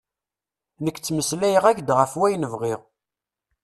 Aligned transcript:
Nekk 0.83 0.97
ttmeslayeɣ-ak-d 0.99 1.89
ɣef 1.99 2.11
wayen 2.19 2.49
bɣiɣ. 2.51 2.81